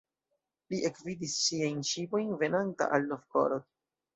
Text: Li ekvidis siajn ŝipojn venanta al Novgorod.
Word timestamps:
Li 0.73 0.79
ekvidis 0.89 1.35
siajn 1.43 1.77
ŝipojn 1.91 2.35
venanta 2.41 2.91
al 2.99 3.07
Novgorod. 3.13 3.71